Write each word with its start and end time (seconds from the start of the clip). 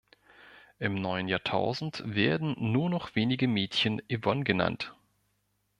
Im 0.79 0.95
neuen 0.95 1.27
Jahrtausend 1.27 2.01
werden 2.03 2.55
nur 2.57 2.89
noch 2.89 3.13
wenige 3.13 3.47
Mädchen 3.47 4.01
Yvonne 4.11 4.43
genannt. 4.43 4.95